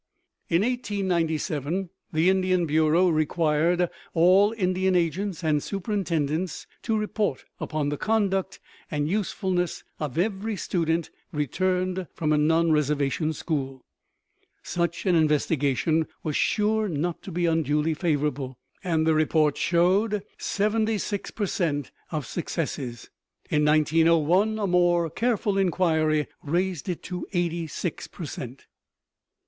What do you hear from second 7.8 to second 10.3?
the conduct and usefulness of